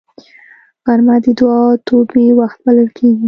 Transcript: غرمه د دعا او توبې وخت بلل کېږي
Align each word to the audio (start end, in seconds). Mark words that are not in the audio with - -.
غرمه 0.85 1.15
د 1.23 1.25
دعا 1.39 1.61
او 1.71 1.81
توبې 1.87 2.25
وخت 2.39 2.57
بلل 2.65 2.89
کېږي 2.97 3.19